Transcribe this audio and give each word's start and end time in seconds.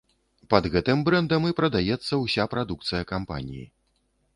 Пад 0.53 0.63
гэтым 0.75 1.03
брэндам 1.09 1.47
і 1.51 1.57
прадаецца 1.61 2.13
ўся 2.25 2.51
прадукцыя 2.55 3.09
кампаніі. 3.17 3.67